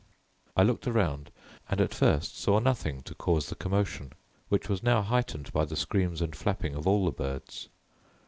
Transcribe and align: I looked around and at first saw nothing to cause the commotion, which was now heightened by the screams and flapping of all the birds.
I 0.57 0.63
looked 0.63 0.87
around 0.87 1.29
and 1.69 1.79
at 1.79 1.93
first 1.93 2.35
saw 2.35 2.57
nothing 2.57 3.03
to 3.03 3.13
cause 3.13 3.49
the 3.49 3.55
commotion, 3.55 4.13
which 4.49 4.67
was 4.67 4.81
now 4.81 5.03
heightened 5.03 5.53
by 5.53 5.63
the 5.63 5.75
screams 5.75 6.23
and 6.23 6.35
flapping 6.35 6.73
of 6.73 6.87
all 6.87 7.05
the 7.05 7.11
birds. 7.11 7.69